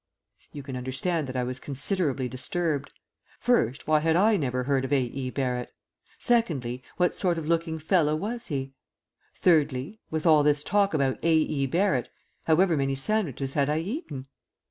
[0.51, 2.89] You can understand that I was considerably disturbed.
[3.39, 4.99] First, why had I never heard of A.
[5.03, 5.29] E.
[5.29, 5.75] Barrett?
[6.17, 8.73] Secondly, what sort of looking fellow was he?
[9.35, 11.31] Thirdly, with all this talk about A.
[11.35, 11.67] E.
[11.67, 12.09] Barrett,
[12.45, 14.25] however many sandwiches had I eaten?